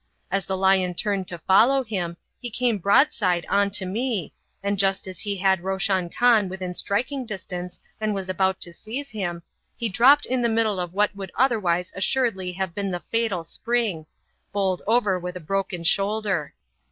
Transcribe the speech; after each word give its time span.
As 0.31 0.47
the 0.47 0.57
lion 0.57 0.95
turned 0.95 1.27
to 1.27 1.37
follow 1.37 1.83
him, 1.83 2.17
he 2.39 2.49
came 2.49 2.79
broadside 2.79 3.45
on 3.51 3.69
to 3.69 3.85
me, 3.85 4.33
and 4.63 4.79
just 4.79 5.05
as 5.05 5.19
he 5.19 5.37
had 5.37 5.63
Roshan 5.63 6.09
Khan 6.09 6.49
within 6.49 6.73
striking 6.73 7.23
distance 7.23 7.79
and 7.99 8.15
was 8.15 8.27
about 8.27 8.59
to 8.61 8.73
seize 8.73 9.11
him, 9.11 9.43
he 9.77 9.89
dropped 9.89 10.25
in 10.25 10.41
the 10.41 10.49
middle 10.49 10.79
of 10.79 10.95
what 10.95 11.15
would 11.15 11.31
otherwise 11.35 11.93
assuredly 11.95 12.53
have 12.53 12.73
been 12.73 12.89
the 12.89 13.01
fatal 13.11 13.43
spring 13.43 14.07
bowled 14.51 14.81
over 14.87 15.19
with 15.19 15.37
a 15.37 15.39
broken 15.39 15.83
shoulder. 15.83 16.55